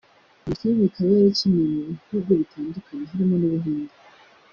Iyi 0.43 0.57
filime 0.59 0.83
ikaba 0.85 1.11
yarakiniwe 1.15 1.77
mu 2.09 2.11
bihugu 2.11 2.31
bitandukanye 2.41 3.03
harimo 3.11 3.35
n’Ubuhinde 3.37 3.95